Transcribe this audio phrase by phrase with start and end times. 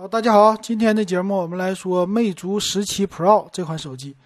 [0.00, 4.16] 好，大家好，今天的节目我们来说魅族十七 Pro 这款手机。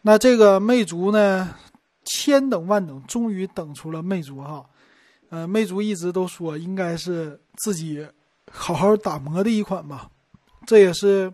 [0.00, 1.54] 那这个魅族呢，
[2.02, 4.64] 千等万等，终于等出了魅族哈。
[5.28, 8.08] 呃，魅族一直都说应该是自己
[8.50, 10.08] 好好打磨的一款吧，
[10.64, 11.30] 这也是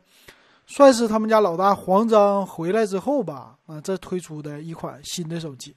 [0.66, 5.72] 算是他们家老大黄章回来之后吧，啊，这推出的一款新的手机。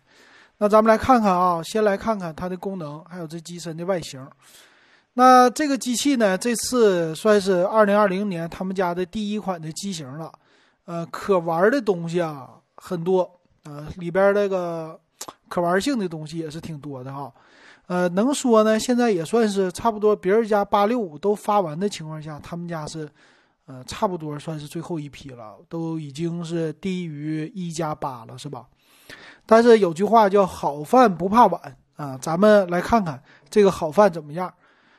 [0.57, 4.27] 那咱们来看看啊，先来看看它的功能，还有这机身的外形。
[5.14, 10.31] 那这个机器呢，这次算是二零二零年他们家的第一款的机型了，
[10.85, 13.30] 呃，可玩的东西啊很多，
[13.66, 14.98] 呃，里边那个
[15.49, 17.30] 可玩性的东西也是挺多的哈，
[17.88, 23.09] 呃，能说呢，现在也算是差不多，别人家八六五都发完的情况下，他们家是，
[23.66, 28.66] 呃，差不多算是最后一批了，都已经是低于一加八了，是吧？
[29.46, 34.52] 但是有句话叫好饭不怕晚啊，咱们来看看这个好饭怎么样。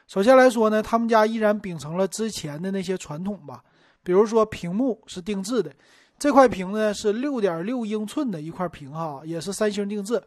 [0.07, 3.63] 首先来说呢，他们家依然秉承了之前的那些传统吧，
[4.03, 5.73] 比如说屏幕是定制的，
[6.19, 10.23] 这块屏呢是六点六英寸的一块屏哈，也是三星定制，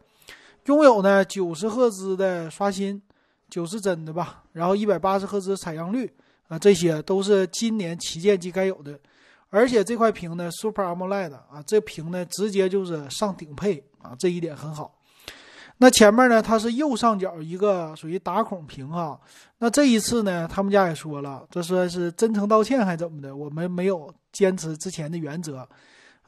[0.64, 3.00] 拥有呢九十赫兹的刷新，
[3.48, 6.12] 九十帧的吧，然后一百八十赫兹采样率
[6.48, 8.98] 啊，这些都是今年旗舰机该有的，
[9.50, 14.95] 而且这块屏呢 Super AMOLED 啊，这屏呢直接就是上顶配啊，这一点很好。
[15.78, 19.18] 那前面呢，它是右上角一个属于打孔屏啊。
[19.58, 23.36] 那这一次呢，他们家也说了，这算是真诚道歉还怎么的？
[23.36, 25.68] 我们没有坚持之前的原则，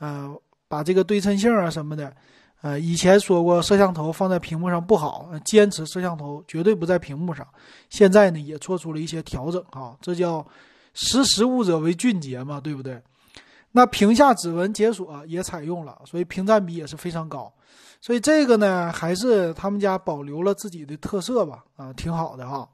[0.01, 0.35] 呃，
[0.69, 2.15] 把这个对称性啊什么的，
[2.61, 7.47] 呃，以前说过摄像头放在屏幕上不好，坚持摄像头绝对不在屏幕上。
[7.89, 10.47] 现在呢，也做出了一些调整哈，这叫
[10.93, 13.01] 识时务者为俊杰嘛，对不对？
[13.73, 17.51] 那屏下指纹解锁也采用了，所以屏占比也是非常高。
[18.01, 22.69] 所以这个呢，还是他们家保留了自己的特色吧，啊，挺好的哈。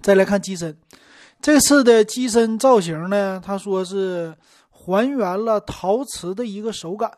[0.00, 0.76] 再来看机身，
[1.40, 4.36] 这次的机身造型呢，他说是
[4.70, 7.10] 还原了陶瓷的一个手感。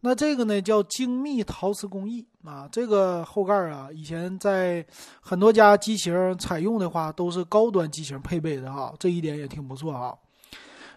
[0.00, 4.84] 那这个呢叫精密陶瓷工艺啊，这个后盖啊，以前在
[5.20, 10.18] 很多家机型采用的话，都是高端机型配备的哈，这一点也挺不错哈。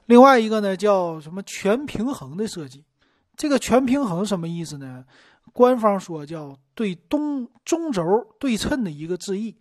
[0.06, 2.84] 另外一个呢叫什么全平衡的设计。
[3.38, 5.04] 这个全平衡什么意思呢？
[5.54, 8.04] 官方说叫对东中轴
[8.40, 9.56] 对称的一个字意。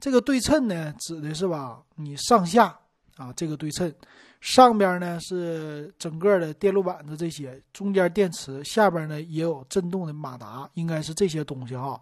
[0.00, 2.78] 这个对称呢，指的是吧，你上下
[3.16, 3.92] 啊，这个对称，
[4.40, 12.00] 上边呢是整个的电路板子这些，中间电池，下边呢也有震动的马达，应该是这些东西哈。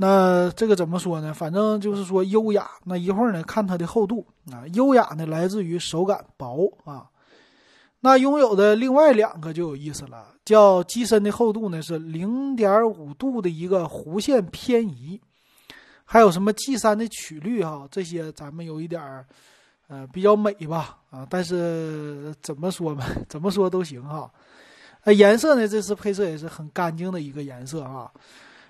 [0.00, 1.32] 那这个怎么说呢？
[1.32, 2.68] 反正就是说优雅。
[2.84, 7.08] 那一会儿呢，看它的厚度啊，优雅呢来自于手感薄啊。
[8.00, 15.20] 那拥有的另外两个就有意思了，叫机身的厚度呢是零点五度的一个弧线偏移，
[16.06, 19.26] 还有什么 G 三的曲率哈，这些咱们有一点儿，
[19.88, 24.30] 呃，比较美吧啊，但是怎么说嘛， 怎么说都行哈。
[25.04, 28.10] 呃，颜色呢，这次配色也是很干净的一个颜色哈。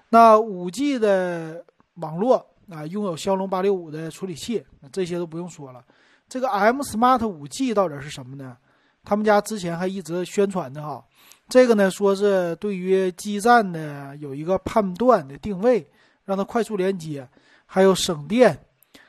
[0.08, 1.64] 那五 G 的
[1.94, 5.84] 网络啊，拥有骁龙八六五的处理器，这些都不用说了。
[6.28, 8.56] 这个 M Smart 五 G 到底是什么呢？
[9.04, 11.02] 他们家之前还一直宣传的哈，
[11.48, 15.88] 这个呢说是对于基站呢有一个判断的定位，
[16.24, 17.26] 让它快速连接，
[17.64, 18.58] 还有省电，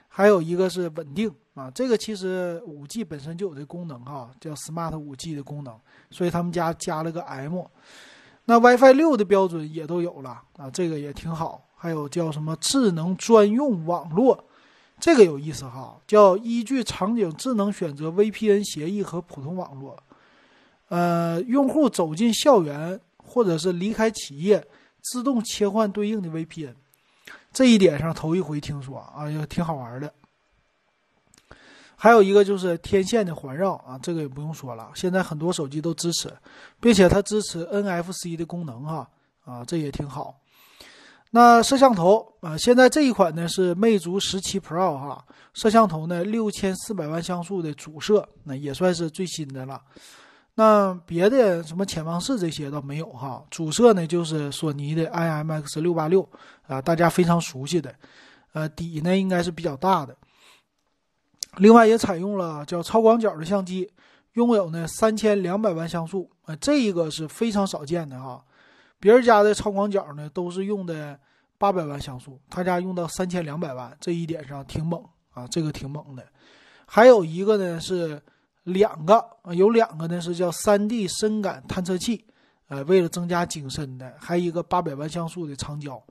[0.07, 1.69] 还有一个是稳定啊。
[1.71, 5.77] 这个其实五 G 本身就有这功能哈，叫 Smart 五 G 的功能，
[6.09, 7.65] 所以他们家加了个 M。
[8.45, 11.65] 那 WiFi 六的标准也都有了啊，这个也挺好。
[11.75, 14.45] 还有叫什么智能专用网络。
[14.99, 19.97] 这个有意思哈，叫依据场景智能选择 VPN 协议和普通网络。
[20.89, 24.67] 呃，用户走进校园或者是离开企业，
[25.01, 26.73] 自动切换对应的 VPN。
[27.53, 30.13] 这一点上头一回听说啊，也挺好玩的。
[31.95, 36.31] 还有一个就是天线的环绕啊，这个也不用说了，现在很多手机都支持，
[36.79, 39.09] 并且它支持 NFC 的功能哈，
[39.43, 40.39] 啊，这也挺好。
[41.31, 45.23] 那摄像头啊，现在这一款呢是魅族十七 Pro 哈，
[45.53, 49.79] 摄像头呢六千四百万像素的主摄，那也算是最新的了。
[50.55, 56.27] 那别的什么潜望式这些倒没有哈，主摄呢就是索尼的 IMX 六八六
[56.67, 57.93] 啊，大家非常熟悉的，
[58.53, 60.17] 呃底呢应该是比较大的。
[61.57, 63.87] 另外也采用了叫超广角的相机，
[64.33, 68.43] 拥有呢三千两百万像素啊，这一个是非常少见的哈。
[68.99, 71.17] 别人家的超广角呢，都是用的
[71.57, 76.23] 八百万像素，他家用到三千两百万，这一点上挺猛啊，这个挺猛的。
[76.85, 78.21] 还有一个呢是
[78.63, 79.23] 两个，
[79.53, 82.25] 有两个呢是叫三 D 深感探测器，
[82.67, 86.01] 呃，为了增加景深的，还有一个八百万像素的长焦。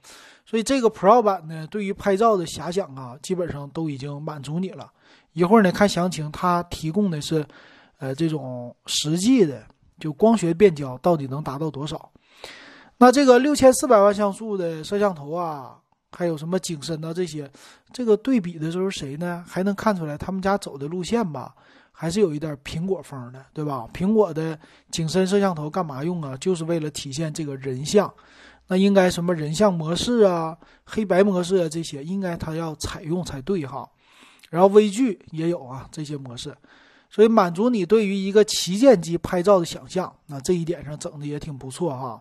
[0.47, 4.91] 所以这个 Pro 版呢，对于拍照的遐想啊，基本上都已经满足你了，
[5.35, 7.45] 一会儿呢看详情，它提供的是，
[7.99, 9.63] 呃，这种实际的
[9.99, 12.11] 就光学变焦到底能达到多少？
[12.99, 15.77] 那这个六千四百万像素的摄像头啊，
[16.11, 17.49] 还有什么景深啊这些，
[17.93, 19.45] 这个对比的时候谁呢？
[19.47, 21.55] 还能看出来他们家走的路线吧？
[21.93, 23.89] 还是有一点苹果风的，对吧？
[23.93, 24.59] 苹果的
[24.91, 26.37] 景深摄像头干嘛用啊？
[26.39, 28.13] 就是为了体现这个人像，
[28.67, 33.89] 那应该什么人像模式啊、黑白模式啊这些，应该它要采用才对哈。
[34.51, 36.57] 然后微距也有啊这些模式，
[37.11, 40.13] 所以满足你对于一个旗舰机拍照的想象。
[40.27, 42.21] 那这一点上整的也挺不错哈。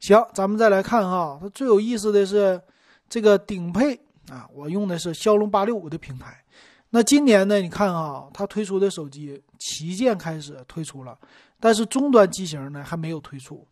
[0.00, 2.60] 行，咱们再来看哈，它最有意思的是
[3.08, 3.94] 这个顶配
[4.30, 6.42] 啊，我用的是骁龙八六五的平台。
[6.90, 7.60] 那今年呢？
[7.60, 11.18] 你看啊，它推出的手机旗舰开始推出了，
[11.60, 13.66] 但是中端机型呢还没有推出，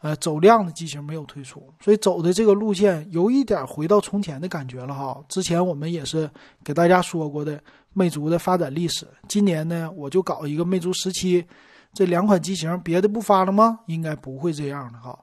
[0.00, 5.22] 呃，走量的机型没有推出，所以走的这个路线有一点回到从前的感觉了哈。
[5.28, 6.28] 之前我们也是
[6.64, 7.62] 给大家说过的
[7.92, 9.06] 魅族的发展历史。
[9.28, 11.46] 今年呢，我就搞一个魅族十七，
[11.92, 13.78] 这两款机型别的不发了吗？
[13.86, 15.16] 应该不会这样的哈。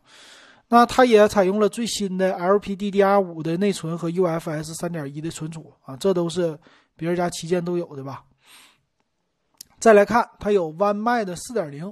[0.74, 6.60] 那它也采用了最新的 LPDDR5 的内存和 UFS 3.1的存储啊，这都是。
[6.96, 8.24] 别人家旗舰都有的吧？
[9.80, 11.92] 再来看，它有弯麦的四点零，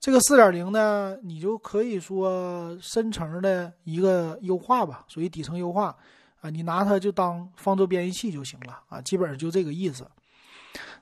[0.00, 5.96] 这个四点零呢，你就可以说深层的一个优化吧，属于底层优化
[6.40, 6.50] 啊。
[6.50, 10.04] 你拿它就当方舟编译器就行了啊，基本上就这个意思。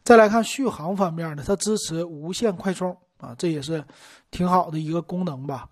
[0.05, 3.83] 再来看续航方面呢，它支持无线快充啊，这也是
[4.31, 5.67] 挺好的一个功能吧。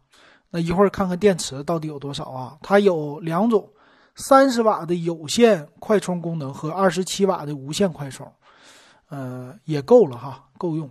[0.51, 2.59] 那一会儿看看电池到底有多少啊？
[2.63, 3.69] 它有两种。
[4.17, 8.31] 三十瓦的有线快充功能和二十七瓦的无线快充，
[9.09, 10.91] 呃，也够了哈，够用。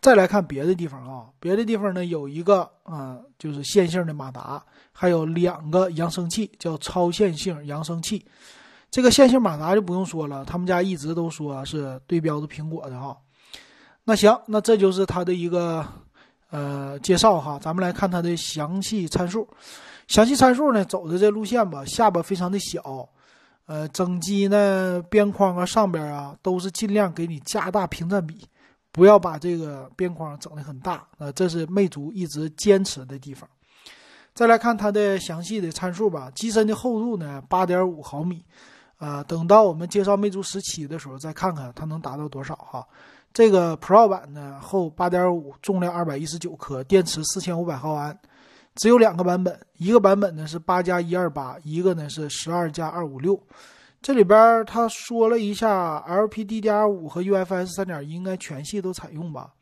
[0.00, 8.26] 再来看别的地方啊，别的地方呢有一个啊，就是线性的马达，还有两个扬声器，叫超线性扬声器。
[8.90, 13.16] 这个线性马达就不用说了，他们家一直都说是对标的苹果的哈。
[14.02, 15.86] 那行，那这就是它的一个
[16.50, 19.48] 呃介绍哈，咱们来看它的详细参数。
[20.06, 23.06] 详细参数呢，走的这路线吧，下巴非常的小，
[23.66, 28.46] 呃，整机呢边框啊上边啊都是尽量给你加大屏占比，
[28.90, 33.46] 不要把这个边框整的很大呃，这是魅族一直坚持的地方。
[34.32, 38.42] 再来看它的详细的参数吧，机身的厚度呢八点五毫米，
[38.96, 42.86] 啊，等到我们介绍魅族十七的时候再看看它能达到多少哈。
[43.32, 48.18] 这个 Pro 版呢厚八点五，重量二百一十九克，电池四千五百毫安。
[48.74, 53.40] 只有两个版本，一个版本呢是八加一二八，一个呢是十二加二五六。
[54.00, 59.52] 这里边他说了一下，LPDDR5 和 UFS 三点一应该全系都采用吧。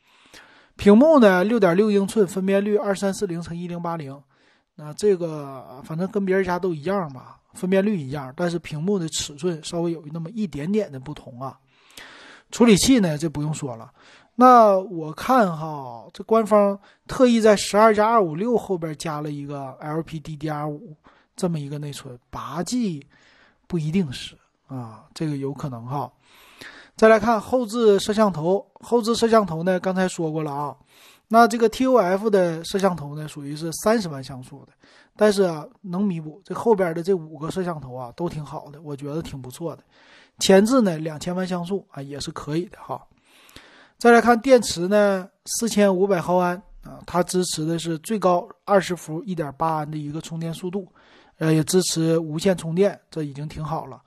[0.76, 4.22] 屏幕呢六点六英寸，分辨率二三四零乘一零八零。
[4.74, 11.58] 那这个反正跟别人家都一样吧，分辨率一样，但是屏幕的尺寸稍微有那么一点点的不同啊。
[12.50, 13.90] 处理器呢，这不用说了。
[14.36, 20.94] 那我看哈，这官方特意在十二加二五六后边加了一个 LPDDR 五
[21.34, 23.06] 这么一个内存，八 G
[23.66, 24.36] 不一定是
[24.68, 26.12] 啊，这个有可能哈。
[26.96, 30.76] 再来看后置摄像头，后置摄像头呢，刚才说过了啊。
[31.28, 34.72] 那这个 TOF 的摄像头呢，属于是三十万像素的，
[35.16, 39.82] 但是啊，能弥补这后边的这五个摄像头啊，都挺好的，我觉得挺不错的。
[40.38, 43.00] 前置呢，两千万像素啊，也是可以的哈。
[43.98, 50.86] 再来看电池呢，四千五百毫安啊，它支持的是最高二十伏一点八安的一个充电速度，
[51.38, 54.02] 呃，也支持无线充电，这已经挺好了。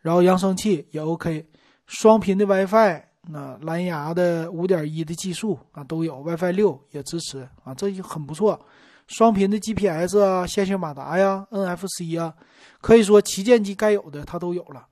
[0.00, 1.46] 然后扬声器也 OK，
[1.86, 8.60] 双频的 WiFi，那蓝牙的五点一的技术啊都有，WiFi 六也支持啊，这就很不错。
[9.06, 12.34] 双频的 GPS 啊，线性马达呀，NFC 啊，
[12.80, 14.86] 可以说旗舰机该有的它都有了。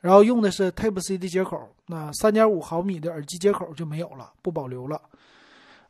[0.00, 5.00] 然后用的是 Type C 的接口，那三点五毫米的耳机接口就没有了，不保留了。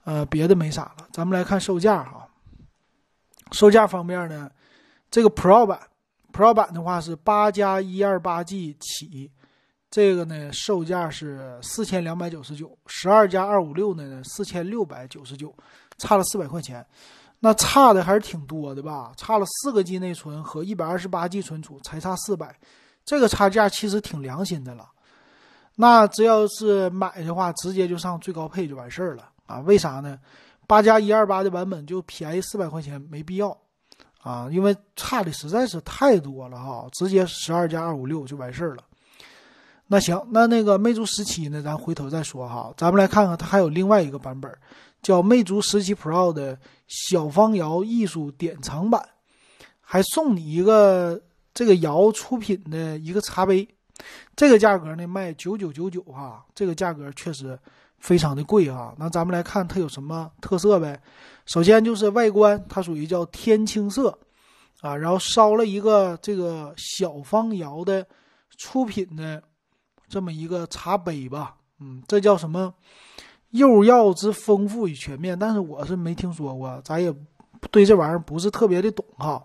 [0.05, 1.07] 呃，别的没啥了。
[1.12, 2.26] 咱们来看售价哈。
[3.52, 4.50] 售价方面呢，
[5.11, 5.79] 这个 Pro 版
[6.33, 9.31] ，Pro 版的话是八加一二八 G 起，
[9.90, 15.55] 这个呢售价是四千两百九十九，十二加二五六呢四千六百九十九，
[15.99, 16.85] 差了四百块钱。
[17.40, 19.12] 那差的还是挺多的吧？
[19.17, 22.57] 差了四个 G 内存和一百二十八 G 存储，才差四百。
[23.11, 24.88] 这个差价其实挺良心的了，
[25.75, 29.59] 那只要是买的话，直接就上最高配就完事儿了啊？
[29.62, 30.17] 为啥呢？
[30.69, 33.49] 八加一二八的版本就便宜四百块钱，没必要
[34.23, 38.85] 啊，因为差的实在是太多了哈，直接十二加二五六就完事儿了。
[39.88, 44.57] 那行，那那个魅族十七呢，咱回头再说哈，咱们来看看它还有另外一个版本，
[45.02, 49.05] 叫魅族十七 Pro 的小方窑艺术典藏版，
[49.81, 51.21] 还送你一个。
[51.52, 53.69] 这个窑出品的一个茶杯，
[54.37, 57.59] 这个价格呢卖九九九九哈，这个价格确实
[57.99, 58.95] 非常的贵哈。
[58.99, 61.00] 那咱们来看它有什么特色呗？
[61.47, 64.16] 首先就是外观，它属于叫天青色
[64.80, 68.07] 啊，然后烧了一个这个小方窑的
[68.59, 69.42] 出品的
[70.09, 72.73] 这么一个茶杯吧，嗯，这叫什么？
[73.50, 77.12] 釉药之丰富与全面，但是我是没听说过，咱也
[77.73, 79.45] 对这玩意儿不是特别的懂哈。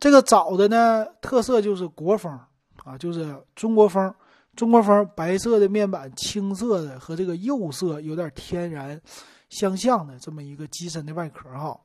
[0.00, 2.32] 这个枣的呢，特色就是国风
[2.82, 4.12] 啊，就是中国风，
[4.56, 8.98] 中国风白色的面板，青色的和这个釉色有点天然
[9.50, 11.78] 相像的这么一个机身的外壳哈。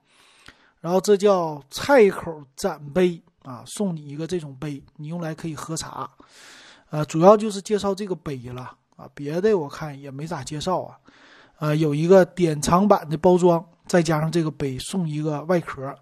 [0.79, 6.09] 然后这叫菜口盏杯啊，送你一个这种杯，你用来可以喝茶。
[6.91, 10.95] 呃，主要就是介绍这个杯了啊，别的我看也没咋介绍啊。
[11.57, 15.93] 呃，有一个典藏版的包装，再加上这个杯送一个外壳，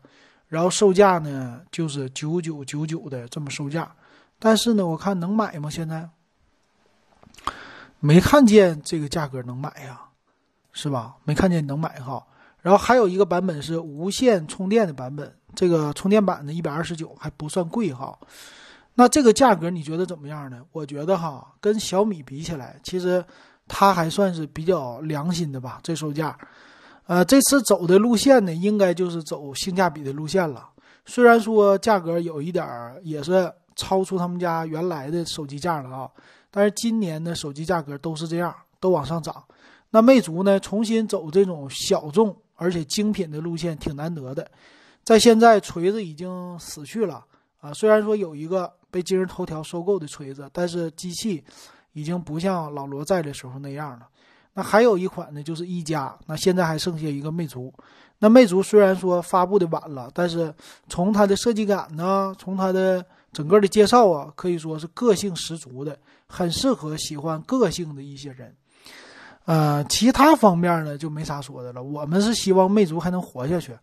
[0.54, 3.92] 然后售价呢就是九九九九的这么售价。
[4.38, 5.68] 但是呢，我看能买吗？
[5.70, 6.08] 现在
[8.00, 10.00] 没看见这个价格能买呀，
[10.72, 11.16] 是吧？
[11.24, 12.24] 没看见能买哈。
[12.62, 18.16] 然后还有一个版本是无线充电的版本，这个充电板呢一百二十九还不算贵哈。
[18.94, 20.62] 那这个价格你觉得怎么样呢？
[20.72, 23.26] 我觉得哈，跟小米比起来，其实。
[23.66, 26.38] 它还算是比较良心的吧，这售价，
[27.06, 30.70] 呃，这次走的路线呢，应该就是走性价比的路线了。
[31.06, 36.10] 虽然说价格有一点儿也是超出他们家原来的手机价了啊，
[36.50, 39.44] 但是今年的手机价格都是这样，都往上涨。
[39.90, 44.50] 那魅族呢，重新走这种小众而且精品的路线，挺难得的。
[45.04, 47.24] 在现在锤子已经死去了
[47.60, 51.44] 啊，虽然说有一个被今日头条收购的锤子，但是机器。
[51.96, 54.08] 已经不像老罗在的时候那样了。
[54.54, 56.16] 那还有一款呢，就是一加。
[56.28, 57.74] 那现在还剩下一个魅族。
[58.20, 60.54] 那魅族虽然说发布的晚了，但是
[60.88, 68.56] 从它的设计感呢，从它的整个的介绍啊，可以说是个性十足的，很适合喜欢个性的一些人。
[69.46, 71.84] 呃，其他方面呢就没啥说的了。
[71.84, 73.74] 我们是希望魅族还能活下去。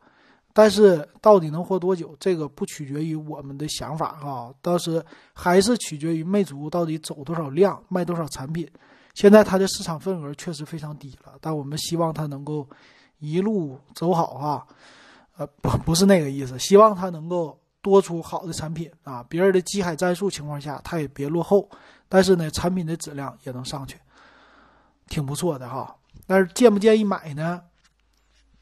[0.52, 8.66] 但是到底能活多久，这个不取决于我们的想法哈，倒是还是取决于魅族到底走多少量，卖多少产品。
[9.20, 12.66] 现在它的市场份额确实非常低了，但我们希望它能够
[13.18, 14.66] 一路走好啊。
[15.36, 21.68] 呃，不不是那个意思，希望它能够多出好的产品啊，别人的机海战术情况下，它也别落后。
[22.08, 23.98] 但是呢，产品的质量也能上去，
[25.10, 25.94] 挺不错的哈。
[26.26, 27.60] 但是建不建议买呢？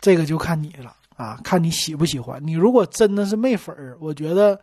[0.01, 0.93] 这个就看你了。
[1.17, 2.45] 啊，看你喜不喜欢。
[2.45, 4.61] 你如果真的是魅粉儿，我觉得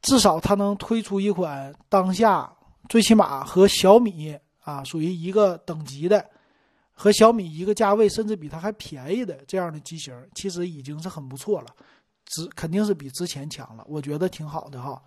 [0.00, 2.48] 至少它能推出一款当下
[2.88, 6.22] 最起码和小米啊属于一个等级的，
[6.92, 11.68] 和小米一个价位，甚至比它还便宜的这样的机型，其实已经是很不错了。
[12.26, 15.00] 之肯定是比之前强了，我觉得挺好的哈。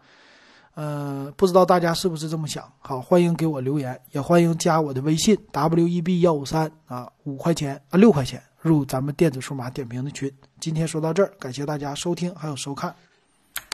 [0.76, 2.72] 呃，不知道大家是不是这么想？
[2.80, 8.42] 好，欢迎给我留言，也欢迎加我的微信 w e b 幺五三啊，五块钱啊，六块钱。
[8.62, 10.30] 入咱们电子数码点评的群。
[10.60, 12.94] 今天说到这儿，感谢大家收听还有收看。